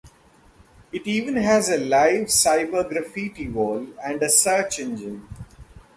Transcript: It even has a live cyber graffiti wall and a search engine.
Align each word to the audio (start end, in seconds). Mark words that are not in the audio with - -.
It 0.91 1.05
even 1.05 1.35
has 1.35 1.69
a 1.69 1.77
live 1.77 2.29
cyber 2.29 2.89
graffiti 2.89 3.47
wall 3.47 3.85
and 4.03 4.19
a 4.23 4.29
search 4.29 4.79
engine. 4.79 5.29